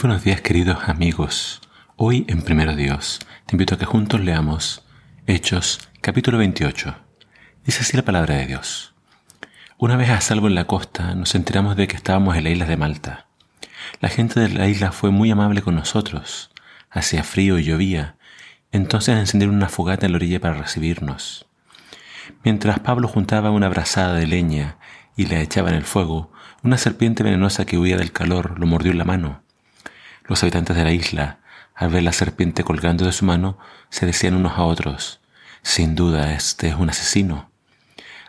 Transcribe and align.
Buenos 0.00 0.22
días 0.22 0.40
queridos 0.40 0.78
amigos. 0.88 1.60
Hoy 1.96 2.24
en 2.28 2.42
Primero 2.42 2.76
Dios 2.76 3.18
te 3.46 3.56
invito 3.56 3.74
a 3.74 3.78
que 3.78 3.84
juntos 3.84 4.20
leamos 4.20 4.86
Hechos 5.26 5.90
capítulo 6.00 6.38
28. 6.38 6.94
Dice 7.64 7.80
así 7.80 7.96
la 7.96 8.04
palabra 8.04 8.36
de 8.36 8.46
Dios. 8.46 8.94
Una 9.76 9.96
vez 9.96 10.10
a 10.10 10.20
salvo 10.20 10.46
en 10.46 10.54
la 10.54 10.68
costa 10.68 11.16
nos 11.16 11.34
enteramos 11.34 11.74
de 11.74 11.88
que 11.88 11.96
estábamos 11.96 12.36
en 12.36 12.44
la 12.44 12.50
isla 12.50 12.66
de 12.66 12.76
Malta. 12.76 13.26
La 14.00 14.08
gente 14.08 14.38
de 14.38 14.50
la 14.50 14.68
isla 14.68 14.92
fue 14.92 15.10
muy 15.10 15.32
amable 15.32 15.62
con 15.62 15.74
nosotros. 15.74 16.52
Hacía 16.90 17.24
frío 17.24 17.58
y 17.58 17.64
llovía. 17.64 18.14
Entonces 18.70 19.18
encendieron 19.18 19.56
una 19.56 19.68
fogata 19.68 20.06
en 20.06 20.12
la 20.12 20.16
orilla 20.18 20.38
para 20.38 20.54
recibirnos. 20.54 21.48
Mientras 22.44 22.78
Pablo 22.78 23.08
juntaba 23.08 23.50
una 23.50 23.68
brazada 23.68 24.14
de 24.14 24.28
leña 24.28 24.78
y 25.16 25.26
la 25.26 25.40
echaba 25.40 25.70
en 25.70 25.74
el 25.74 25.84
fuego, 25.84 26.30
una 26.62 26.78
serpiente 26.78 27.24
venenosa 27.24 27.66
que 27.66 27.78
huía 27.78 27.96
del 27.96 28.12
calor 28.12 28.60
lo 28.60 28.66
mordió 28.66 28.92
en 28.92 28.98
la 28.98 29.04
mano. 29.04 29.47
Los 30.28 30.42
habitantes 30.42 30.76
de 30.76 30.84
la 30.84 30.92
isla, 30.92 31.38
al 31.74 31.88
ver 31.88 32.02
la 32.02 32.12
serpiente 32.12 32.62
colgando 32.62 33.06
de 33.06 33.12
su 33.12 33.24
mano, 33.24 33.56
se 33.88 34.04
decían 34.04 34.34
unos 34.34 34.58
a 34.58 34.64
otros, 34.64 35.20
sin 35.62 35.94
duda 35.94 36.34
este 36.34 36.68
es 36.68 36.74
un 36.74 36.90
asesino. 36.90 37.50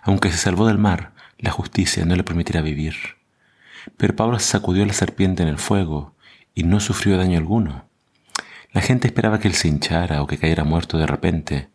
Aunque 0.01 0.31
se 0.31 0.37
salvó 0.37 0.65
del 0.65 0.77
mar, 0.77 1.11
la 1.37 1.51
justicia 1.51 2.05
no 2.05 2.15
le 2.15 2.23
permitirá 2.23 2.61
vivir. 2.61 2.95
Pero 3.97 4.15
Pablo 4.15 4.39
sacudió 4.39 4.85
la 4.85 4.93
serpiente 4.93 5.43
en 5.43 5.49
el 5.49 5.57
fuego 5.57 6.15
y 6.55 6.63
no 6.63 6.79
sufrió 6.79 7.17
daño 7.17 7.37
alguno. 7.37 7.85
La 8.71 8.81
gente 8.81 9.07
esperaba 9.07 9.39
que 9.41 9.49
él 9.49 9.53
se 9.53 9.67
hinchara 9.67 10.21
o 10.21 10.27
que 10.27 10.37
cayera 10.37 10.63
muerto 10.63 10.97
de 10.97 11.05
repente, 11.05 11.67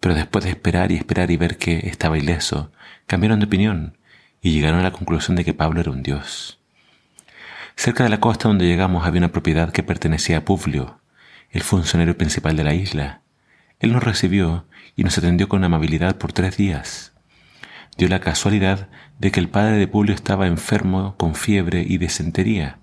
pero 0.00 0.16
después 0.16 0.44
de 0.44 0.50
esperar 0.50 0.90
y 0.90 0.96
esperar 0.96 1.30
y 1.30 1.36
ver 1.36 1.56
que 1.56 1.86
estaba 1.88 2.18
ileso, 2.18 2.72
cambiaron 3.06 3.38
de 3.38 3.46
opinión 3.46 3.96
y 4.40 4.50
llegaron 4.50 4.80
a 4.80 4.82
la 4.82 4.90
conclusión 4.90 5.36
de 5.36 5.44
que 5.44 5.54
Pablo 5.54 5.80
era 5.80 5.92
un 5.92 6.02
dios. 6.02 6.61
Cerca 7.82 8.04
de 8.04 8.10
la 8.10 8.20
costa 8.20 8.46
donde 8.46 8.64
llegamos 8.64 9.04
había 9.04 9.18
una 9.18 9.32
propiedad 9.32 9.72
que 9.72 9.82
pertenecía 9.82 10.38
a 10.38 10.44
Publio, 10.44 11.00
el 11.50 11.62
funcionario 11.62 12.16
principal 12.16 12.54
de 12.54 12.62
la 12.62 12.74
isla. 12.74 13.22
Él 13.80 13.92
nos 13.92 14.04
recibió 14.04 14.66
y 14.94 15.02
nos 15.02 15.18
atendió 15.18 15.48
con 15.48 15.64
amabilidad 15.64 16.16
por 16.16 16.32
tres 16.32 16.56
días. 16.56 17.12
Dio 17.98 18.06
la 18.06 18.20
casualidad 18.20 18.86
de 19.18 19.32
que 19.32 19.40
el 19.40 19.48
padre 19.48 19.78
de 19.78 19.88
Publio 19.88 20.14
estaba 20.14 20.46
enfermo 20.46 21.16
con 21.16 21.34
fiebre 21.34 21.84
y 21.84 21.98
desentería. 21.98 22.78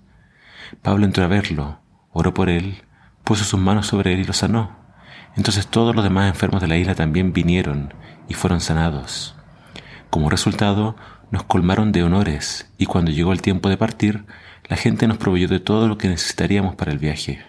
Pablo 0.82 1.06
entró 1.06 1.24
a 1.24 1.28
verlo, 1.28 1.80
oró 2.12 2.34
por 2.34 2.50
él, 2.50 2.82
puso 3.24 3.44
sus 3.44 3.58
manos 3.58 3.86
sobre 3.86 4.12
él 4.12 4.20
y 4.20 4.24
lo 4.24 4.34
sanó. 4.34 4.76
Entonces 5.34 5.66
todos 5.66 5.96
los 5.96 6.04
demás 6.04 6.28
enfermos 6.28 6.60
de 6.60 6.68
la 6.68 6.76
isla 6.76 6.94
también 6.94 7.32
vinieron 7.32 7.94
y 8.28 8.34
fueron 8.34 8.60
sanados. 8.60 9.34
Como 10.10 10.28
resultado, 10.28 10.94
nos 11.30 11.44
colmaron 11.44 11.90
de 11.90 12.02
honores 12.02 12.70
y 12.76 12.84
cuando 12.84 13.12
llegó 13.12 13.32
el 13.32 13.40
tiempo 13.40 13.70
de 13.70 13.78
partir, 13.78 14.26
la 14.70 14.76
gente 14.76 15.08
nos 15.08 15.18
proveyó 15.18 15.48
de 15.48 15.58
todo 15.58 15.88
lo 15.88 15.98
que 15.98 16.08
necesitaríamos 16.08 16.76
para 16.76 16.92
el 16.92 16.98
viaje. 16.98 17.42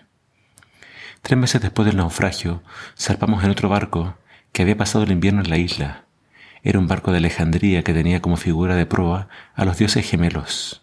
Tres 1.21 1.37
meses 1.37 1.61
después 1.61 1.85
del 1.85 1.97
naufragio, 1.97 2.63
zarpamos 2.97 3.43
en 3.43 3.51
otro 3.51 3.69
barco 3.69 4.15
que 4.51 4.63
había 4.63 4.75
pasado 4.75 5.03
el 5.03 5.11
invierno 5.11 5.41
en 5.41 5.49
la 5.51 5.57
isla. 5.57 6.05
Era 6.63 6.79
un 6.79 6.87
barco 6.87 7.11
de 7.11 7.19
Alejandría 7.19 7.83
que 7.83 7.93
tenía 7.93 8.23
como 8.23 8.37
figura 8.37 8.75
de 8.75 8.87
proa 8.87 9.29
a 9.53 9.65
los 9.65 9.77
dioses 9.77 10.09
gemelos. 10.09 10.81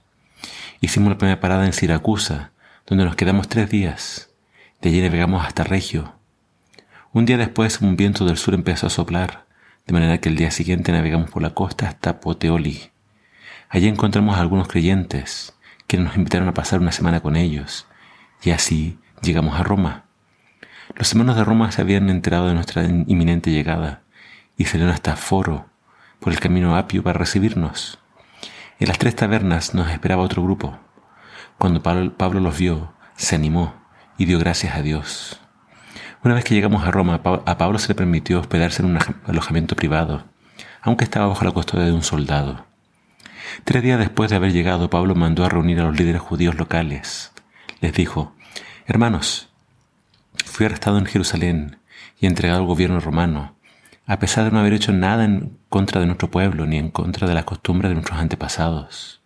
Hicimos 0.81 1.09
la 1.09 1.19
primera 1.19 1.41
parada 1.41 1.67
en 1.67 1.73
Siracusa, 1.73 2.53
donde 2.87 3.05
nos 3.05 3.17
quedamos 3.17 3.49
tres 3.49 3.69
días. 3.69 4.31
De 4.81 4.91
allí 4.91 5.01
navegamos 5.03 5.45
hasta 5.45 5.65
Regio. 5.65 6.15
Un 7.13 7.25
día 7.25 7.37
después 7.37 7.81
un 7.81 7.97
viento 7.97 8.25
del 8.25 8.37
sur 8.37 8.55
empezó 8.55 8.87
a 8.87 8.91
soplar, 8.91 9.47
de 9.89 9.93
manera 9.93 10.19
que 10.19 10.29
el 10.29 10.37
día 10.37 10.53
siguiente 10.53 10.93
navegamos 10.93 11.31
por 11.31 11.43
la 11.43 11.51
costa 11.51 11.89
hasta 11.89 12.21
Poteoli. 12.21 12.93
Allí 13.71 13.89
encontramos 13.89 14.37
a 14.37 14.41
algunos 14.41 14.69
creyentes, 14.69 15.58
quienes 15.89 16.07
nos 16.07 16.17
invitaron 16.17 16.49
a 16.49 16.55
pasar 16.55 16.81
una 16.81 16.93
semana 16.93 17.21
con 17.21 17.35
ellos, 17.35 17.87
y 18.43 18.51
así 18.51 18.99
llegamos 19.23 19.59
a 19.59 19.65
Roma. 19.65 20.05
Los 20.95 21.11
hermanos 21.13 21.37
de 21.37 21.45
Roma 21.45 21.73
se 21.73 21.81
habían 21.81 22.11
enterado 22.11 22.47
de 22.47 22.55
nuestra 22.55 22.85
inminente 22.85 23.51
llegada 23.51 24.03
y 24.57 24.67
salieron 24.67 24.93
hasta 24.93 25.17
Foro, 25.17 25.67
por 26.21 26.33
el 26.33 26.41
camino 26.41 26.77
apio, 26.77 27.03
para 27.03 27.19
recibirnos. 27.19 27.99
En 28.79 28.89
las 28.89 28.99
tres 28.99 29.17
tabernas 29.17 29.75
nos 29.75 29.91
esperaba 29.91 30.23
otro 30.23 30.43
grupo. 30.43 30.79
Cuando 31.57 31.83
Pablo, 31.83 32.41
los 32.41 32.59
vio, 32.59 32.93
se 33.17 33.37
animó 33.37 33.75
y 34.19 34.27
dio 34.27 34.39
gracias 34.39 34.77
a 34.77 34.83
Dios. 34.83 35.41
Una 36.23 36.35
vez 36.35 36.45
que 36.45 36.55
llegamos 36.55 36.85
a 36.85 36.91
Roma, 36.91 37.21
a 37.25 37.59
Pablo 37.59 37.79
se 37.79 37.89
le 37.89 37.95
permitió 37.95 38.41
hospedarse 38.41 38.83
en 38.83 38.91
un 38.91 38.99
alojamiento 39.27 39.75
privado, 39.75 40.25
aunque 40.83 41.05
estaba 41.05 41.29
bajo 41.29 41.45
la 41.45 41.53
custodia 41.53 41.87
de 41.87 41.93
un 41.93 42.03
soldado. 42.03 42.68
Tres 43.65 43.83
días 43.83 43.99
después 43.99 44.31
de 44.31 44.37
haber 44.37 44.53
llegado, 44.53 44.91
Pablo 44.91 45.15
mandó 45.15 45.45
a 45.45 45.49
reunir 45.49 45.81
a 45.81 45.85
los 45.85 45.99
líderes 45.99 46.21
judíos 46.21 46.57
locales. 46.57 47.33
Les 47.81 47.93
dijo, 47.93 48.35
Hermanos, 48.87 49.51
fui 50.45 50.67
arrestado 50.67 50.99
en 50.99 51.07
Jerusalén 51.07 51.79
y 52.19 52.27
entregado 52.27 52.61
al 52.61 52.67
gobierno 52.67 53.01
romano, 53.01 53.57
a 54.07 54.19
pesar 54.19 54.45
de 54.45 54.51
no 54.51 54.61
haber 54.61 54.73
hecho 54.73 54.93
nada 54.93 55.25
en 55.25 55.59
contra 55.69 56.01
de 56.01 56.07
nuestro 56.07 56.31
pueblo 56.31 56.67
ni 56.67 56.79
en 56.79 56.91
contra 56.91 57.29
de 57.29 57.35
las 57.35 57.45
costumbres 57.45 57.91
de 57.91 57.95
nuestros 57.95 58.19
antepasados. 58.19 59.21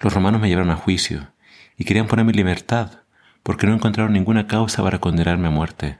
Los 0.00 0.12
romanos 0.12 0.40
me 0.40 0.48
llevaron 0.48 0.70
a 0.70 0.76
juicio 0.76 1.32
y 1.76 1.84
querían 1.84 2.08
ponerme 2.08 2.32
en 2.32 2.38
libertad 2.38 3.02
porque 3.42 3.66
no 3.66 3.74
encontraron 3.74 4.12
ninguna 4.12 4.46
causa 4.46 4.82
para 4.82 4.98
condenarme 4.98 5.48
a 5.48 5.52
muerte. 5.52 5.98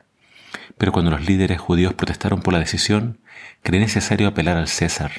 Pero 0.78 0.92
cuando 0.92 1.10
los 1.10 1.26
líderes 1.26 1.60
judíos 1.60 1.94
protestaron 1.94 2.42
por 2.42 2.52
la 2.52 2.60
decisión, 2.60 3.20
creí 3.62 3.80
necesario 3.80 4.28
apelar 4.28 4.56
al 4.56 4.69
César, 4.69 5.12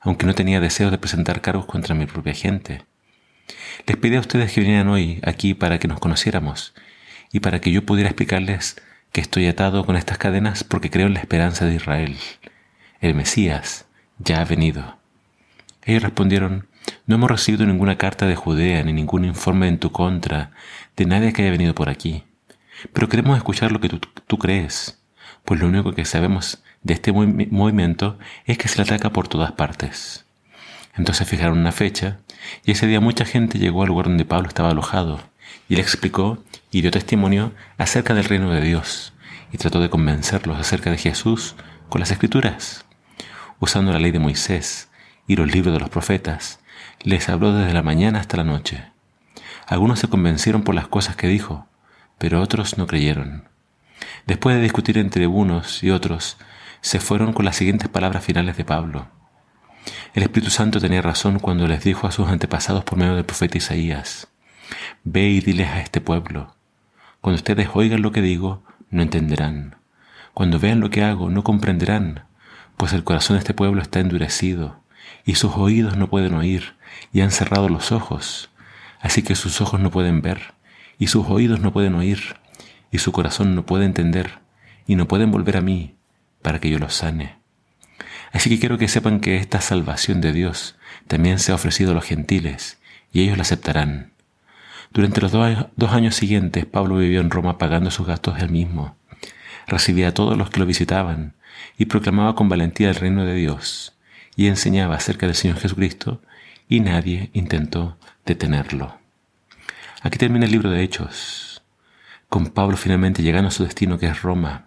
aunque 0.00 0.26
no 0.26 0.34
tenía 0.34 0.60
deseo 0.60 0.90
de 0.90 0.98
presentar 0.98 1.40
cargos 1.40 1.66
contra 1.66 1.94
mi 1.94 2.06
propia 2.06 2.34
gente. 2.34 2.84
Les 3.86 3.96
pedí 3.96 4.16
a 4.16 4.20
ustedes 4.20 4.52
que 4.52 4.60
vinieran 4.60 4.88
hoy 4.88 5.20
aquí 5.24 5.54
para 5.54 5.78
que 5.78 5.88
nos 5.88 6.00
conociéramos 6.00 6.74
y 7.32 7.40
para 7.40 7.60
que 7.60 7.72
yo 7.72 7.84
pudiera 7.84 8.10
explicarles 8.10 8.80
que 9.12 9.20
estoy 9.20 9.46
atado 9.46 9.84
con 9.84 9.96
estas 9.96 10.18
cadenas 10.18 10.64
porque 10.64 10.90
creo 10.90 11.06
en 11.06 11.14
la 11.14 11.20
esperanza 11.20 11.64
de 11.64 11.74
Israel. 11.74 12.16
El 13.00 13.14
Mesías 13.14 13.86
ya 14.18 14.40
ha 14.40 14.44
venido. 14.44 14.98
Ellos 15.84 16.02
respondieron, 16.02 16.68
no 17.06 17.14
hemos 17.14 17.30
recibido 17.30 17.64
ninguna 17.66 17.96
carta 17.96 18.26
de 18.26 18.36
Judea 18.36 18.82
ni 18.82 18.92
ningún 18.92 19.24
informe 19.24 19.68
en 19.68 19.78
tu 19.78 19.92
contra 19.92 20.50
de 20.96 21.06
nadie 21.06 21.32
que 21.32 21.42
haya 21.42 21.50
venido 21.50 21.74
por 21.74 21.88
aquí. 21.88 22.24
Pero 22.92 23.08
queremos 23.08 23.36
escuchar 23.36 23.72
lo 23.72 23.80
que 23.80 23.88
tú, 23.88 24.38
crees, 24.38 25.00
pues 25.48 25.60
lo 25.60 25.68
único 25.68 25.94
que 25.94 26.04
sabemos 26.04 26.62
de 26.82 26.92
este 26.92 27.10
movimiento 27.10 28.18
es 28.44 28.58
que 28.58 28.68
se 28.68 28.76
le 28.76 28.82
ataca 28.82 29.14
por 29.14 29.28
todas 29.28 29.52
partes. 29.52 30.26
Entonces 30.94 31.26
fijaron 31.26 31.56
una 31.56 31.72
fecha 31.72 32.18
y 32.66 32.72
ese 32.72 32.86
día 32.86 33.00
mucha 33.00 33.24
gente 33.24 33.58
llegó 33.58 33.80
al 33.80 33.88
lugar 33.88 34.08
donde 34.08 34.26
Pablo 34.26 34.48
estaba 34.48 34.72
alojado 34.72 35.22
y 35.66 35.76
le 35.76 35.80
explicó 35.80 36.44
y 36.70 36.82
dio 36.82 36.90
testimonio 36.90 37.54
acerca 37.78 38.12
del 38.12 38.26
reino 38.26 38.50
de 38.50 38.60
Dios 38.60 39.14
y 39.50 39.56
trató 39.56 39.80
de 39.80 39.88
convencerlos 39.88 40.58
acerca 40.58 40.90
de 40.90 40.98
Jesús 40.98 41.54
con 41.88 42.00
las 42.00 42.10
escrituras. 42.10 42.84
Usando 43.58 43.90
la 43.90 44.00
ley 44.00 44.10
de 44.10 44.18
Moisés 44.18 44.90
y 45.26 45.36
los 45.36 45.50
libros 45.50 45.72
de 45.72 45.80
los 45.80 45.88
profetas, 45.88 46.60
les 47.00 47.26
habló 47.30 47.54
desde 47.54 47.72
la 47.72 47.82
mañana 47.82 48.20
hasta 48.20 48.36
la 48.36 48.44
noche. 48.44 48.84
Algunos 49.66 49.98
se 49.98 50.08
convencieron 50.08 50.62
por 50.62 50.74
las 50.74 50.88
cosas 50.88 51.16
que 51.16 51.26
dijo, 51.26 51.66
pero 52.18 52.42
otros 52.42 52.76
no 52.76 52.86
creyeron. 52.86 53.48
Después 54.26 54.56
de 54.56 54.62
discutir 54.62 54.98
entre 54.98 55.26
unos 55.26 55.82
y 55.82 55.90
otros, 55.90 56.36
se 56.80 57.00
fueron 57.00 57.32
con 57.32 57.44
las 57.44 57.56
siguientes 57.56 57.88
palabras 57.88 58.24
finales 58.24 58.56
de 58.56 58.64
Pablo. 58.64 59.08
El 60.14 60.22
Espíritu 60.22 60.50
Santo 60.50 60.80
tenía 60.80 61.02
razón 61.02 61.38
cuando 61.38 61.66
les 61.66 61.82
dijo 61.84 62.06
a 62.06 62.12
sus 62.12 62.28
antepasados 62.28 62.84
por 62.84 62.98
medio 62.98 63.14
del 63.14 63.24
profeta 63.24 63.58
Isaías, 63.58 64.28
Ve 65.04 65.28
y 65.28 65.40
diles 65.40 65.68
a 65.68 65.80
este 65.80 66.00
pueblo, 66.00 66.54
cuando 67.20 67.36
ustedes 67.36 67.68
oigan 67.74 68.02
lo 68.02 68.12
que 68.12 68.20
digo, 68.20 68.62
no 68.90 69.02
entenderán. 69.02 69.76
Cuando 70.34 70.58
vean 70.58 70.80
lo 70.80 70.90
que 70.90 71.02
hago, 71.02 71.30
no 71.30 71.42
comprenderán, 71.42 72.24
pues 72.76 72.92
el 72.92 73.04
corazón 73.04 73.36
de 73.36 73.40
este 73.40 73.54
pueblo 73.54 73.80
está 73.82 74.00
endurecido, 74.00 74.82
y 75.24 75.34
sus 75.34 75.56
oídos 75.56 75.96
no 75.96 76.08
pueden 76.08 76.34
oír, 76.34 76.74
y 77.12 77.22
han 77.22 77.30
cerrado 77.30 77.68
los 77.68 77.92
ojos, 77.92 78.50
Así 79.00 79.22
que 79.22 79.36
sus 79.36 79.60
ojos 79.60 79.80
no 79.80 79.90
pueden 79.90 80.22
ver, 80.22 80.54
y 80.98 81.06
sus 81.06 81.26
oídos 81.28 81.60
no 81.60 81.72
pueden 81.72 81.94
oír, 81.94 82.36
y 82.90 82.98
su 82.98 83.12
corazón 83.12 83.54
no 83.54 83.66
puede 83.66 83.84
entender, 83.84 84.38
y 84.86 84.96
no 84.96 85.08
pueden 85.08 85.30
volver 85.30 85.56
a 85.56 85.60
mí 85.60 85.94
para 86.42 86.60
que 86.60 86.70
yo 86.70 86.78
los 86.78 86.94
sane. 86.94 87.36
Así 88.32 88.50
que 88.50 88.58
quiero 88.58 88.78
que 88.78 88.88
sepan 88.88 89.20
que 89.20 89.36
esta 89.36 89.60
salvación 89.60 90.20
de 90.20 90.32
Dios 90.32 90.76
también 91.06 91.38
se 91.38 91.52
ha 91.52 91.54
ofrecido 91.54 91.92
a 91.92 91.94
los 91.94 92.04
gentiles, 92.04 92.78
y 93.12 93.22
ellos 93.22 93.36
la 93.36 93.42
aceptarán. 93.42 94.12
Durante 94.90 95.20
los 95.20 95.32
dos 95.32 95.92
años 95.92 96.14
siguientes, 96.14 96.64
Pablo 96.64 96.96
vivió 96.96 97.20
en 97.20 97.30
Roma 97.30 97.58
pagando 97.58 97.90
sus 97.90 98.06
gastos 98.06 98.40
él 98.40 98.50
mismo. 98.50 98.96
Recibía 99.66 100.08
a 100.08 100.14
todos 100.14 100.36
los 100.36 100.50
que 100.50 100.60
lo 100.60 100.66
visitaban 100.66 101.34
y 101.76 101.86
proclamaba 101.86 102.34
con 102.34 102.48
valentía 102.48 102.88
el 102.88 102.94
reino 102.94 103.24
de 103.24 103.34
Dios 103.34 103.94
y 104.34 104.46
enseñaba 104.46 104.94
acerca 104.94 105.26
del 105.26 105.34
Señor 105.34 105.58
Jesucristo 105.58 106.22
y 106.68 106.80
nadie 106.80 107.30
intentó 107.32 107.98
detenerlo. 108.24 108.98
Aquí 110.00 110.16
termina 110.16 110.46
el 110.46 110.52
libro 110.52 110.70
de 110.70 110.82
Hechos, 110.82 111.47
con 112.28 112.46
Pablo 112.46 112.76
finalmente 112.76 113.22
llegando 113.22 113.48
a 113.48 113.52
su 113.52 113.64
destino 113.64 113.98
que 113.98 114.06
es 114.06 114.22
Roma. 114.22 114.66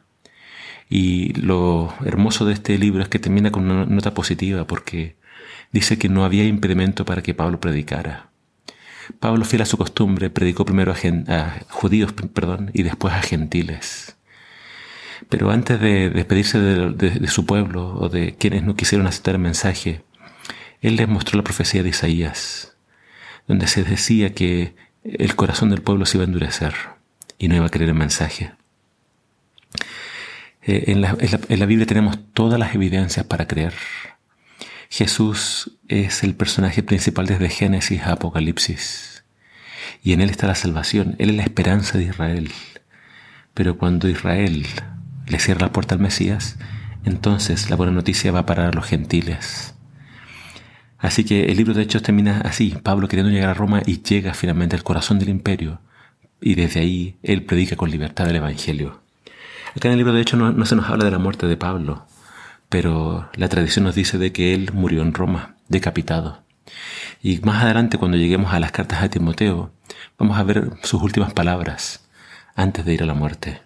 Y 0.90 1.34
lo 1.34 1.94
hermoso 2.06 2.46
de 2.46 2.54
este 2.54 2.78
libro 2.78 3.02
es 3.02 3.10
que 3.10 3.20
termina 3.20 3.52
con 3.52 3.70
una 3.70 3.86
nota 3.86 4.14
positiva 4.14 4.66
porque 4.66 5.16
dice 5.72 5.98
que 5.98 6.10
no 6.10 6.26
había 6.26 6.44
impedimento 6.44 7.06
para 7.06 7.22
que 7.22 7.34
Pablo 7.34 7.60
predicara. 7.60 8.30
Pablo, 9.20 9.46
fiel 9.46 9.62
a 9.62 9.66
su 9.66 9.78
costumbre, 9.78 10.30
predicó 10.30 10.66
primero 10.66 10.94
a, 10.94 11.60
judíos 11.70 12.14
perdón, 12.34 12.72
y 12.74 12.84
después 12.84 13.14
a 13.14 13.22
gentiles. 13.22 14.18
Pero 15.30 15.52
antes 15.52 15.80
de 15.80 16.10
despedirse 16.10 16.60
de, 16.60 17.28
su 17.28 17.46
pueblo 17.46 17.96
o 17.96 18.10
de 18.10 18.36
quienes 18.36 18.64
no 18.64 18.76
quisieron 18.76 19.08
aceptar 19.08 19.36
el 19.36 19.42
mensaje, 19.42 20.04
él 20.82 20.96
les 20.96 21.08
mostró 21.08 21.38
la 21.38 21.44
profecía 21.44 21.84
de 21.84 21.90
Isaías, 21.90 22.76
donde 23.48 23.68
se 23.68 23.84
decía 23.84 24.34
que 24.34 24.76
el 25.04 25.36
corazón 25.36 25.70
del 25.70 25.82
pueblo 25.82 26.06
se 26.06 26.18
iba 26.18 26.26
a 26.26 26.28
endurecer 26.28 26.74
y 27.42 27.48
no 27.48 27.56
iba 27.56 27.66
a 27.66 27.70
creer 27.70 27.90
el 27.90 27.96
mensaje. 27.96 28.52
Eh, 30.62 30.84
en, 30.88 31.02
la, 31.02 31.18
en 31.20 31.60
la 31.60 31.66
Biblia 31.66 31.88
tenemos 31.88 32.20
todas 32.34 32.60
las 32.60 32.76
evidencias 32.76 33.26
para 33.26 33.48
creer. 33.48 33.74
Jesús 34.92 35.72
es 35.88 36.22
el 36.22 36.36
personaje 36.36 36.84
principal 36.84 37.26
desde 37.26 37.50
Génesis 37.50 38.04
a 38.04 38.12
Apocalipsis. 38.12 39.24
Y 40.04 40.14
en 40.14 40.22
Él 40.22 40.30
está 40.30 40.46
la 40.46 40.54
salvación. 40.54 41.16
Él 41.18 41.32
es 41.32 41.36
la 41.36 41.42
esperanza 41.42 41.98
de 41.98 42.04
Israel. 42.04 42.52
Pero 43.56 43.76
cuando 43.80 44.08
Israel 44.08 44.68
le 45.28 45.40
cierra 45.40 45.62
la 45.62 45.72
puerta 45.72 45.96
al 45.96 46.02
Mesías, 46.02 46.60
entonces 47.06 47.72
la 47.72 47.76
buena 47.76 47.92
noticia 47.92 48.32
va 48.32 48.46
para 48.46 48.72
los 48.72 48.86
gentiles. 48.86 49.74
Así 51.00 51.24
que 51.24 51.46
el 51.46 51.58
libro 51.58 51.74
de 51.74 51.82
Hechos 51.82 52.04
termina 52.04 52.42
así, 52.42 52.78
Pablo 52.84 53.08
queriendo 53.08 53.32
llegar 53.32 53.50
a 53.50 53.56
Roma 53.56 53.82
y 53.84 54.04
llega 54.04 54.36
finalmente 54.36 54.76
al 54.76 54.84
corazón 54.84 55.18
del 55.18 55.30
imperio, 55.30 55.82
y 56.42 56.56
desde 56.56 56.82
ahí 56.82 57.18
él 57.22 57.46
predica 57.46 57.76
con 57.76 57.92
libertad 57.92 58.28
el 58.30 58.36
Evangelio. 58.36 59.02
Acá 59.76 59.88
en 59.88 59.94
el 59.94 60.00
libro 60.00 60.14
de 60.14 60.22
Hechos 60.22 60.40
no, 60.40 60.66
se 60.66 60.76
nos 60.76 60.90
habla 60.90 61.06
de 61.06 61.12
la 61.12 61.20
muerte 61.20 61.48
de 61.48 61.56
Pablo, 61.56 62.06
pero 62.68 63.30
la 63.36 63.48
tradición 63.48 63.86
nos 63.86 63.96
dice 63.96 64.18
de 64.18 64.34
que 64.34 64.54
él 64.54 64.72
murió 64.74 65.02
en 65.02 65.14
Roma, 65.14 65.56
decapitado. 65.70 66.44
Y 67.22 67.40
más 67.40 67.64
adelante, 67.64 67.98
cuando 67.98 68.18
lleguemos 68.18 68.54
a 68.54 68.60
las 68.60 68.72
cartas 68.72 69.04
a 69.04 69.10
Timoteo, 69.10 69.72
vamos 70.18 70.38
a 70.38 70.44
ver 70.44 70.72
sus 70.84 71.02
últimas 71.02 71.34
palabras 71.34 72.10
antes 72.56 72.84
de 72.84 72.94
ir 72.94 73.04
a 73.04 73.06
la 73.06 73.14
muerte. 73.14 73.62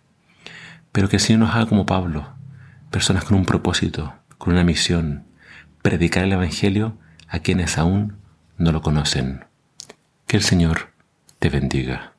Pero 0.91 1.09
que 1.09 1.15
el 1.15 1.21
Señor 1.21 1.39
nos 1.39 1.55
haga 1.55 1.65
como 1.65 1.85
Pablo, 1.85 2.29
personas 2.91 3.23
con 3.23 3.37
un 3.37 3.45
propósito, 3.45 4.13
con 4.37 4.53
una 4.53 4.63
misión, 4.63 5.25
predicar 5.81 6.23
el 6.23 6.33
Evangelio 6.33 6.97
a 7.27 7.39
quienes 7.39 7.77
aún 7.77 8.17
no 8.57 8.71
lo 8.71 8.81
conocen. 8.81 9.45
Que 10.27 10.37
el 10.37 10.43
Señor 10.43 10.89
te 11.39 11.49
bendiga. 11.49 12.14